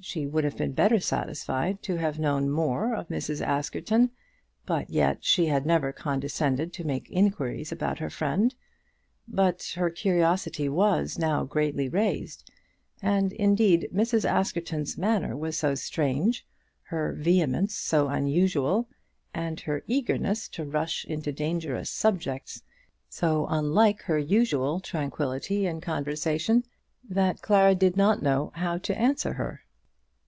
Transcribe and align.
She 0.00 0.28
would 0.28 0.44
have 0.44 0.56
been 0.56 0.74
better 0.74 1.00
satisfied 1.00 1.82
to 1.82 1.96
have 1.96 2.20
known 2.20 2.50
more 2.50 2.94
of 2.94 3.08
Mrs. 3.08 3.44
Askerton, 3.44 4.12
but 4.64 4.88
yet 4.90 5.24
she 5.24 5.46
had 5.46 5.66
never 5.66 5.90
condescended 5.92 6.72
to 6.74 6.84
make 6.86 7.10
inquiries 7.10 7.72
about 7.72 7.98
her 7.98 8.08
friend. 8.08 8.54
But 9.26 9.72
her 9.74 9.90
curiosity 9.90 10.68
was 10.68 11.18
now 11.18 11.42
greatly 11.42 11.88
raised; 11.88 12.48
and, 13.02 13.32
indeed, 13.32 13.88
Mrs. 13.92 14.24
Askerton's 14.24 14.96
manner 14.96 15.36
was 15.36 15.58
so 15.58 15.74
strange, 15.74 16.46
her 16.84 17.12
vehemence 17.14 17.74
so 17.74 18.06
unusual, 18.06 18.88
and 19.34 19.58
her 19.62 19.82
eagerness 19.88 20.46
to 20.50 20.64
rush 20.64 21.06
into 21.06 21.32
dangerous 21.32 21.90
subjects 21.90 22.62
so 23.08 23.48
unlike 23.50 24.02
her 24.02 24.18
usual 24.18 24.78
tranquillity 24.78 25.66
in 25.66 25.80
conversation, 25.80 26.62
that 27.10 27.42
Clara 27.42 27.74
did 27.74 27.96
not 27.96 28.22
know 28.22 28.52
how 28.54 28.78
to 28.78 28.96
answer 28.96 29.32
her. 29.32 29.62